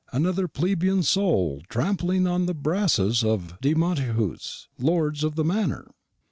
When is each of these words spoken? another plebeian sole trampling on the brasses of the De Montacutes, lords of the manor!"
another 0.11 0.47
plebeian 0.47 1.03
sole 1.03 1.61
trampling 1.69 2.25
on 2.25 2.47
the 2.47 2.55
brasses 2.55 3.23
of 3.23 3.49
the 3.49 3.57
De 3.61 3.75
Montacutes, 3.75 4.67
lords 4.79 5.23
of 5.23 5.35
the 5.35 5.43
manor!" 5.43 5.91